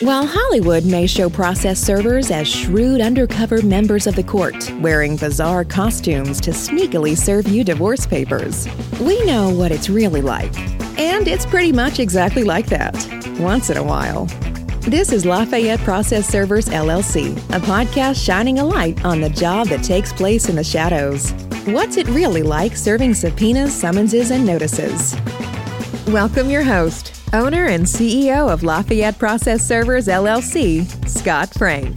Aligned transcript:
While 0.00 0.26
Hollywood 0.26 0.86
may 0.86 1.06
show 1.06 1.28
process 1.28 1.78
servers 1.78 2.30
as 2.30 2.48
shrewd 2.48 3.02
undercover 3.02 3.60
members 3.60 4.06
of 4.06 4.16
the 4.16 4.22
court, 4.22 4.72
wearing 4.80 5.16
bizarre 5.16 5.62
costumes 5.62 6.40
to 6.40 6.52
sneakily 6.52 7.14
serve 7.14 7.46
you 7.46 7.64
divorce 7.64 8.06
papers, 8.06 8.66
we 8.98 9.22
know 9.26 9.50
what 9.50 9.72
it's 9.72 9.90
really 9.90 10.22
like. 10.22 10.56
And 10.98 11.28
it's 11.28 11.44
pretty 11.44 11.70
much 11.70 11.98
exactly 11.98 12.44
like 12.44 12.64
that, 12.68 12.94
once 13.38 13.68
in 13.68 13.76
a 13.76 13.82
while. 13.82 14.24
This 14.88 15.12
is 15.12 15.26
Lafayette 15.26 15.80
Process 15.80 16.26
Servers 16.26 16.70
LLC, 16.70 17.36
a 17.54 17.60
podcast 17.60 18.24
shining 18.24 18.58
a 18.58 18.64
light 18.64 19.04
on 19.04 19.20
the 19.20 19.28
job 19.28 19.68
that 19.68 19.84
takes 19.84 20.14
place 20.14 20.48
in 20.48 20.56
the 20.56 20.64
shadows. 20.64 21.32
What's 21.66 21.98
it 21.98 22.08
really 22.08 22.42
like 22.42 22.74
serving 22.74 23.12
subpoenas, 23.12 23.74
summonses, 23.78 24.30
and 24.30 24.46
notices? 24.46 25.14
Welcome 26.06 26.48
your 26.48 26.62
host, 26.62 27.19
owner 27.32 27.66
and 27.66 27.84
CEO 27.84 28.52
of 28.52 28.62
Lafayette 28.62 29.18
Process 29.18 29.66
Servers 29.66 30.06
LLC, 30.08 30.84
Scott 31.08 31.52
Frank. 31.54 31.96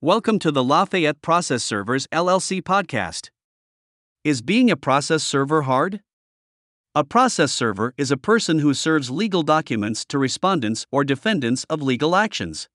Welcome 0.00 0.38
to 0.40 0.52
the 0.52 0.62
Lafayette 0.62 1.22
Process 1.22 1.64
Servers 1.64 2.06
LLC 2.12 2.62
podcast. 2.62 3.30
Is 4.24 4.42
being 4.42 4.70
a 4.70 4.76
process 4.76 5.22
server 5.22 5.62
hard? 5.62 6.00
A 6.94 7.04
process 7.04 7.52
server 7.52 7.94
is 7.96 8.10
a 8.10 8.16
person 8.16 8.58
who 8.58 8.74
serves 8.74 9.10
legal 9.10 9.42
documents 9.42 10.04
to 10.06 10.18
respondents 10.18 10.86
or 10.92 11.04
defendants 11.04 11.64
of 11.70 11.80
legal 11.82 12.14
actions. 12.14 12.68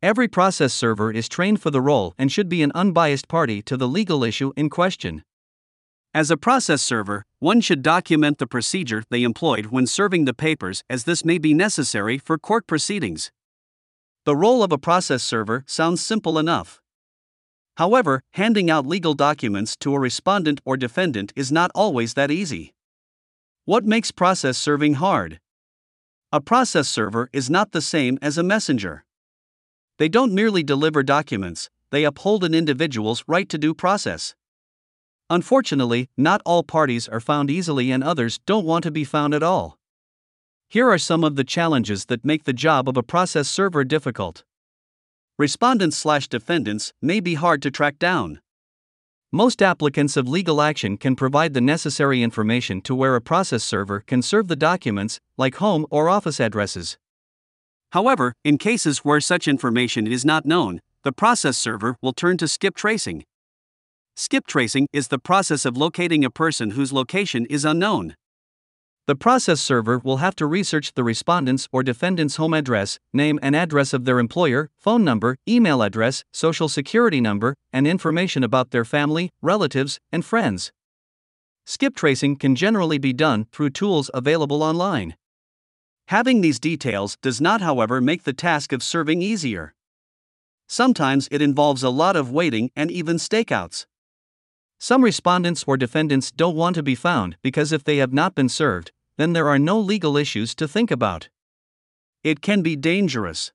Every 0.00 0.28
process 0.28 0.72
server 0.72 1.10
is 1.10 1.28
trained 1.28 1.60
for 1.60 1.72
the 1.72 1.80
role 1.80 2.14
and 2.16 2.30
should 2.30 2.48
be 2.48 2.62
an 2.62 2.70
unbiased 2.72 3.26
party 3.26 3.60
to 3.62 3.76
the 3.76 3.88
legal 3.88 4.22
issue 4.22 4.52
in 4.56 4.70
question. 4.70 5.24
As 6.14 6.30
a 6.30 6.36
process 6.36 6.82
server, 6.82 7.24
one 7.40 7.60
should 7.60 7.82
document 7.82 8.38
the 8.38 8.46
procedure 8.46 9.02
they 9.10 9.24
employed 9.24 9.66
when 9.66 9.88
serving 9.88 10.24
the 10.24 10.32
papers, 10.32 10.84
as 10.88 11.02
this 11.02 11.24
may 11.24 11.36
be 11.36 11.52
necessary 11.52 12.16
for 12.16 12.38
court 12.38 12.68
proceedings. 12.68 13.32
The 14.24 14.36
role 14.36 14.62
of 14.62 14.70
a 14.70 14.78
process 14.78 15.24
server 15.24 15.64
sounds 15.66 16.00
simple 16.00 16.38
enough. 16.38 16.80
However, 17.76 18.22
handing 18.34 18.70
out 18.70 18.86
legal 18.86 19.14
documents 19.14 19.76
to 19.78 19.94
a 19.94 19.98
respondent 19.98 20.60
or 20.64 20.76
defendant 20.76 21.32
is 21.34 21.50
not 21.50 21.72
always 21.74 22.14
that 22.14 22.30
easy. 22.30 22.72
What 23.64 23.84
makes 23.84 24.12
process 24.12 24.58
serving 24.58 24.94
hard? 24.94 25.40
A 26.30 26.40
process 26.40 26.88
server 26.88 27.28
is 27.32 27.50
not 27.50 27.72
the 27.72 27.82
same 27.82 28.16
as 28.22 28.38
a 28.38 28.44
messenger. 28.44 29.04
They 29.98 30.08
don't 30.08 30.32
merely 30.32 30.62
deliver 30.62 31.02
documents, 31.02 31.70
they 31.90 32.04
uphold 32.04 32.44
an 32.44 32.54
individual's 32.54 33.24
right 33.26 33.48
to 33.48 33.58
due 33.58 33.74
process. 33.74 34.34
Unfortunately, 35.28 36.08
not 36.16 36.40
all 36.46 36.62
parties 36.62 37.08
are 37.08 37.20
found 37.20 37.50
easily 37.50 37.90
and 37.90 38.02
others 38.02 38.38
don't 38.46 38.64
want 38.64 38.84
to 38.84 38.90
be 38.90 39.04
found 39.04 39.34
at 39.34 39.42
all. 39.42 39.76
Here 40.68 40.88
are 40.88 40.98
some 40.98 41.24
of 41.24 41.36
the 41.36 41.44
challenges 41.44 42.06
that 42.06 42.24
make 42.24 42.44
the 42.44 42.52
job 42.52 42.88
of 42.88 42.96
a 42.96 43.02
process 43.02 43.48
server 43.48 43.84
difficult. 43.84 44.44
Respondents 45.38 45.96
slash 45.96 46.28
defendants 46.28 46.92
may 47.02 47.20
be 47.20 47.34
hard 47.34 47.60
to 47.62 47.70
track 47.70 47.98
down. 47.98 48.40
Most 49.32 49.60
applicants 49.62 50.16
of 50.16 50.28
legal 50.28 50.62
action 50.62 50.96
can 50.96 51.16
provide 51.16 51.54
the 51.54 51.60
necessary 51.60 52.22
information 52.22 52.80
to 52.82 52.94
where 52.94 53.16
a 53.16 53.20
process 53.20 53.62
server 53.64 54.00
can 54.00 54.22
serve 54.22 54.48
the 54.48 54.56
documents, 54.56 55.20
like 55.36 55.56
home 55.56 55.86
or 55.90 56.08
office 56.08 56.40
addresses. 56.40 56.98
However, 57.92 58.34
in 58.44 58.58
cases 58.58 58.98
where 58.98 59.20
such 59.20 59.48
information 59.48 60.06
is 60.06 60.24
not 60.24 60.44
known, 60.44 60.80
the 61.04 61.12
process 61.12 61.56
server 61.56 61.96
will 62.02 62.12
turn 62.12 62.36
to 62.38 62.48
skip 62.48 62.74
tracing. 62.74 63.24
Skip 64.14 64.46
tracing 64.46 64.88
is 64.92 65.08
the 65.08 65.18
process 65.18 65.64
of 65.64 65.76
locating 65.76 66.24
a 66.24 66.30
person 66.30 66.72
whose 66.72 66.92
location 66.92 67.46
is 67.46 67.64
unknown. 67.64 68.16
The 69.06 69.16
process 69.16 69.60
server 69.60 69.98
will 69.98 70.18
have 70.18 70.36
to 70.36 70.44
research 70.44 70.92
the 70.92 71.02
respondent's 71.02 71.66
or 71.72 71.82
defendant's 71.82 72.36
home 72.36 72.52
address, 72.52 72.98
name 73.14 73.38
and 73.40 73.56
address 73.56 73.94
of 73.94 74.04
their 74.04 74.18
employer, 74.18 74.68
phone 74.76 75.02
number, 75.02 75.38
email 75.48 75.80
address, 75.80 76.24
social 76.30 76.68
security 76.68 77.20
number, 77.20 77.54
and 77.72 77.86
information 77.86 78.44
about 78.44 78.70
their 78.70 78.84
family, 78.84 79.30
relatives, 79.40 79.98
and 80.12 80.26
friends. 80.26 80.72
Skip 81.64 81.96
tracing 81.96 82.36
can 82.36 82.54
generally 82.54 82.98
be 82.98 83.14
done 83.14 83.46
through 83.50 83.70
tools 83.70 84.10
available 84.12 84.62
online. 84.62 85.14
Having 86.08 86.40
these 86.40 86.58
details 86.58 87.18
does 87.20 87.38
not, 87.38 87.60
however, 87.60 88.00
make 88.00 88.22
the 88.22 88.32
task 88.32 88.72
of 88.72 88.82
serving 88.82 89.20
easier. 89.20 89.74
Sometimes 90.66 91.28
it 91.30 91.42
involves 91.42 91.82
a 91.82 91.90
lot 91.90 92.16
of 92.16 92.30
waiting 92.30 92.70
and 92.74 92.90
even 92.90 93.18
stakeouts. 93.18 93.84
Some 94.78 95.04
respondents 95.04 95.64
or 95.66 95.76
defendants 95.76 96.30
don't 96.30 96.56
want 96.56 96.76
to 96.76 96.82
be 96.82 96.94
found 96.94 97.36
because 97.42 97.72
if 97.72 97.84
they 97.84 97.98
have 97.98 98.14
not 98.14 98.34
been 98.34 98.48
served, 98.48 98.90
then 99.18 99.34
there 99.34 99.48
are 99.48 99.58
no 99.58 99.78
legal 99.78 100.16
issues 100.16 100.54
to 100.54 100.66
think 100.66 100.90
about. 100.90 101.28
It 102.24 102.40
can 102.40 102.62
be 102.62 102.74
dangerous. 102.74 103.52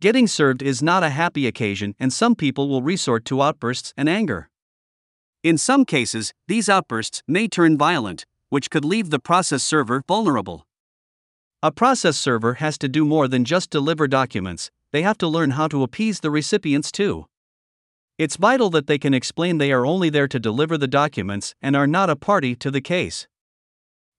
Getting 0.00 0.26
served 0.26 0.62
is 0.62 0.82
not 0.82 1.04
a 1.04 1.10
happy 1.10 1.46
occasion, 1.46 1.94
and 2.00 2.12
some 2.12 2.34
people 2.34 2.68
will 2.68 2.82
resort 2.82 3.24
to 3.26 3.40
outbursts 3.40 3.94
and 3.96 4.08
anger. 4.08 4.50
In 5.44 5.56
some 5.56 5.84
cases, 5.84 6.34
these 6.48 6.68
outbursts 6.68 7.22
may 7.28 7.46
turn 7.46 7.78
violent, 7.78 8.26
which 8.48 8.68
could 8.68 8.84
leave 8.84 9.10
the 9.10 9.20
process 9.20 9.62
server 9.62 10.02
vulnerable. 10.08 10.66
A 11.64 11.70
process 11.70 12.16
server 12.16 12.54
has 12.54 12.76
to 12.78 12.88
do 12.88 13.04
more 13.04 13.28
than 13.28 13.44
just 13.44 13.70
deliver 13.70 14.08
documents, 14.08 14.72
they 14.90 15.02
have 15.02 15.16
to 15.18 15.28
learn 15.28 15.50
how 15.50 15.68
to 15.68 15.84
appease 15.84 16.18
the 16.18 16.30
recipients 16.30 16.90
too. 16.90 17.26
It's 18.18 18.34
vital 18.34 18.68
that 18.70 18.88
they 18.88 18.98
can 18.98 19.14
explain 19.14 19.58
they 19.58 19.70
are 19.70 19.86
only 19.86 20.10
there 20.10 20.26
to 20.26 20.40
deliver 20.40 20.76
the 20.76 20.88
documents 20.88 21.54
and 21.62 21.76
are 21.76 21.86
not 21.86 22.10
a 22.10 22.16
party 22.16 22.56
to 22.56 22.70
the 22.72 22.80
case. 22.80 23.28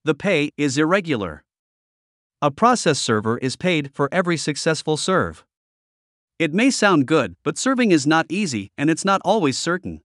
The 0.04 0.14
pay 0.14 0.52
is 0.56 0.78
irregular. 0.78 1.44
A 2.40 2.50
process 2.50 2.98
server 2.98 3.36
is 3.36 3.56
paid 3.56 3.90
for 3.92 4.08
every 4.10 4.38
successful 4.38 4.96
serve. 4.96 5.44
It 6.38 6.54
may 6.54 6.70
sound 6.70 7.06
good, 7.06 7.36
but 7.44 7.58
serving 7.58 7.90
is 7.90 8.06
not 8.06 8.24
easy 8.30 8.72
and 8.78 8.88
it's 8.88 9.04
not 9.04 9.20
always 9.22 9.58
certain. 9.58 10.00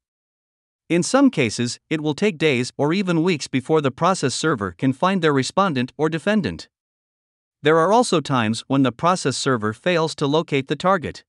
In 0.90 1.04
some 1.04 1.30
cases, 1.30 1.80
it 1.90 2.02
will 2.02 2.16
take 2.16 2.38
days 2.38 2.74
or 2.78 2.92
even 2.92 3.24
weeks 3.24 3.48
before 3.48 3.80
the 3.80 3.92
process 3.92 4.36
server 4.36 4.74
can 4.74 4.92
find 4.92 5.22
their 5.22 5.34
respondent 5.34 5.94
or 5.98 6.10
defendant. 6.10 6.68
There 7.62 7.78
are 7.78 7.92
also 7.92 8.22
times 8.22 8.64
when 8.68 8.84
the 8.84 8.92
process 8.92 9.36
server 9.36 9.74
fails 9.74 10.16
to 10.16 10.28
locate 10.28 10.68
the 10.68 10.78
target. 10.78 11.26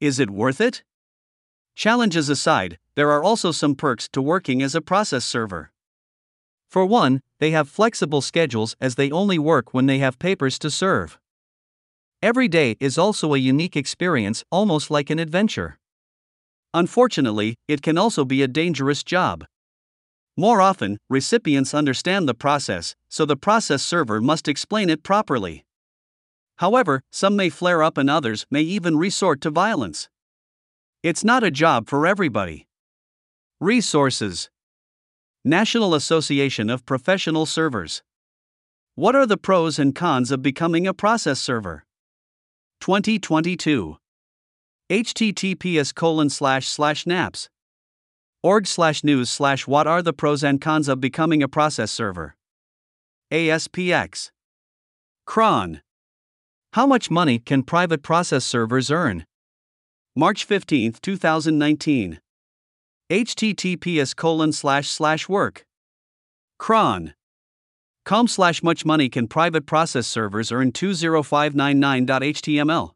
Is 0.00 0.18
it 0.18 0.30
worth 0.30 0.60
it? 0.60 0.82
Challenges 1.74 2.28
aside, 2.28 2.78
there 2.94 3.10
are 3.10 3.22
also 3.22 3.52
some 3.52 3.74
perks 3.74 4.08
to 4.10 4.22
working 4.22 4.62
as 4.62 4.74
a 4.74 4.80
process 4.80 5.24
server. 5.24 5.70
For 6.70 6.86
one, 6.86 7.20
they 7.40 7.50
have 7.50 7.68
flexible 7.68 8.22
schedules 8.22 8.74
as 8.80 8.94
they 8.94 9.10
only 9.10 9.38
work 9.38 9.74
when 9.74 9.86
they 9.86 9.98
have 9.98 10.18
papers 10.18 10.58
to 10.60 10.70
serve. 10.70 11.18
Every 12.22 12.48
day 12.48 12.76
is 12.80 12.96
also 12.96 13.34
a 13.34 13.38
unique 13.38 13.76
experience, 13.76 14.44
almost 14.50 14.90
like 14.90 15.10
an 15.10 15.18
adventure. 15.18 15.78
Unfortunately, 16.72 17.56
it 17.68 17.82
can 17.82 17.98
also 17.98 18.24
be 18.24 18.42
a 18.42 18.48
dangerous 18.48 19.04
job. 19.04 19.44
More 20.36 20.60
often, 20.60 20.98
recipients 21.08 21.74
understand 21.74 22.28
the 22.28 22.34
process, 22.34 22.96
so 23.08 23.24
the 23.24 23.36
process 23.36 23.84
server 23.84 24.20
must 24.20 24.48
explain 24.48 24.90
it 24.90 25.04
properly. 25.04 25.64
However, 26.56 27.02
some 27.12 27.36
may 27.36 27.50
flare 27.50 27.82
up 27.82 27.96
and 27.96 28.10
others 28.10 28.44
may 28.50 28.62
even 28.62 28.96
resort 28.96 29.40
to 29.42 29.50
violence. 29.50 30.08
It's 31.04 31.22
not 31.22 31.44
a 31.44 31.52
job 31.52 31.88
for 31.88 32.06
everybody. 32.06 32.66
Resources 33.60 34.50
National 35.44 35.94
Association 35.94 36.68
of 36.68 36.86
Professional 36.86 37.46
Servers. 37.46 38.02
What 38.96 39.14
are 39.14 39.26
the 39.26 39.36
pros 39.36 39.78
and 39.78 39.94
cons 39.94 40.30
of 40.30 40.42
becoming 40.42 40.86
a 40.86 40.94
process 40.94 41.38
server? 41.38 41.84
2022. 42.80 43.98
https 44.90 45.94
colon 45.94 46.30
slash 46.30 46.66
slash 46.66 47.06
naps 47.06 47.48
org 48.44 48.66
slash 48.66 49.02
news 49.02 49.30
slash 49.30 49.66
what 49.66 49.86
are 49.86 50.02
the 50.02 50.12
pros 50.12 50.44
and 50.44 50.60
cons 50.60 50.86
of 50.86 51.00
becoming 51.00 51.42
a 51.42 51.48
process 51.48 51.90
server. 51.90 52.36
ASPX. 53.32 54.30
Chron. 55.24 55.80
How 56.74 56.86
much 56.86 57.10
money 57.10 57.38
can 57.38 57.62
private 57.62 58.02
process 58.02 58.44
servers 58.44 58.90
earn? 58.90 59.24
March 60.14 60.44
15, 60.44 60.96
2019. 61.00 62.20
https 63.10 64.14
colon 64.14 64.52
slash 64.52 64.90
slash 64.90 65.26
work. 65.26 65.64
Chron. 66.58 67.14
Com 68.04 68.28
slash 68.28 68.62
much 68.62 68.84
money 68.84 69.08
can 69.08 69.26
private 69.26 69.64
process 69.64 70.06
servers 70.06 70.52
earn 70.52 70.70
20599.html. 70.70 72.90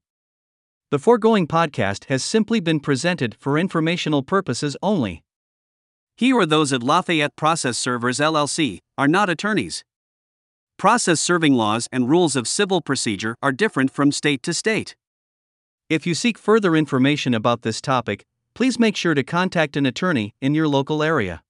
The 0.91 0.99
foregoing 0.99 1.47
podcast 1.47 2.05
has 2.06 2.23
simply 2.23 2.61
been 2.61 2.81
presented 2.81 3.35
for 3.39 3.59
informational 3.59 4.23
purposes 4.23 4.77
only. 4.83 5.23
He 6.19 6.32
or 6.32 6.44
those 6.44 6.73
at 6.73 6.82
Lafayette 6.82 7.37
Process 7.37 7.79
Servers 7.79 8.19
LLC 8.19 8.81
are 8.99 9.06
not 9.06 9.31
attorneys. 9.31 9.85
Process 10.76 11.20
serving 11.20 11.55
laws 11.55 11.87
and 11.93 12.11
rules 12.11 12.35
of 12.35 12.49
civil 12.49 12.81
procedure 12.81 13.37
are 13.41 13.53
different 13.53 13.93
from 13.93 14.11
state 14.11 14.43
to 14.43 14.53
state. 14.53 14.97
If 15.88 16.09
you 16.09 16.17
seek 16.17 16.37
further 16.37 16.75
information 16.75 17.35
about 17.35 17.62
this 17.62 17.81
topic, 17.81 18.25
please 18.53 18.81
make 18.81 18.97
sure 18.97 19.15
to 19.15 19.23
contact 19.23 19.76
an 19.76 19.87
attorney 19.87 20.35
in 20.41 20.56
your 20.56 20.67
local 20.67 21.05
area. 21.05 21.41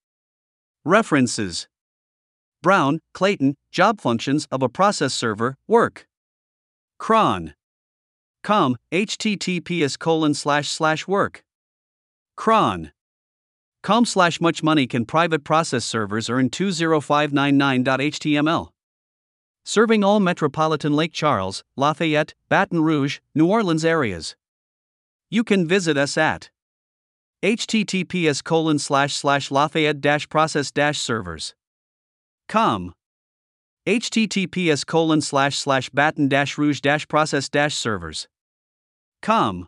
References 0.84 1.66
Brown, 2.62 3.00
Clayton, 3.14 3.54
Job 3.72 4.02
Functions 4.02 4.46
of 4.50 4.62
a 4.62 4.68
Process 4.68 5.14
Server, 5.14 5.56
Work. 5.66 6.06
Chron. 6.98 7.54
Com, 8.42 8.76
https 8.92 9.98
colon 9.98 10.34
slash 10.34 10.68
slash 10.68 11.08
work. 11.08 11.42
Chron. 12.36 12.92
Com 13.88 14.04
slash 14.04 14.38
much 14.38 14.62
money 14.62 14.86
can 14.86 15.06
private 15.06 15.44
process 15.44 15.82
servers 15.82 16.28
earn 16.28 16.50
20599.html. 16.50 18.68
Serving 19.64 20.04
all 20.04 20.20
metropolitan 20.20 20.92
Lake 20.92 21.14
Charles, 21.14 21.64
Lafayette, 21.74 22.34
Baton 22.50 22.82
Rouge, 22.82 23.20
New 23.34 23.46
Orleans 23.46 23.86
areas. 23.86 24.36
You 25.30 25.42
can 25.42 25.66
visit 25.66 25.96
us 25.96 26.18
at 26.18 26.50
https 27.42 28.44
colon 28.44 28.78
slash 28.78 29.14
slash 29.14 29.50
lafayette 29.50 30.02
dash 30.02 30.28
process 30.28 30.70
dash 30.70 31.00
servers 31.00 31.54
com 32.46 32.92
https 33.86 34.84
colon 34.84 35.22
slash 35.22 35.56
slash 35.56 35.88
baton 35.88 36.28
dash 36.28 36.58
rouge 36.58 36.82
dash 36.82 37.08
process 37.08 37.48
dash 37.48 37.74
servers 37.74 38.28
com 39.22 39.66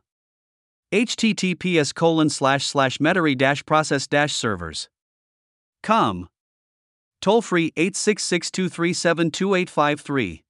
https 0.92 1.94
colon 1.94 2.28
slash 2.28 2.66
slash 2.66 2.98
metairie 2.98 3.38
dash 3.38 3.64
process 3.64 4.06
dash 4.06 4.34
servers. 4.34 4.88
Com. 5.82 6.28
Toll 7.20 7.42
free 7.42 7.72
866 7.76 8.50
237 8.50 9.30
2853 9.30 10.42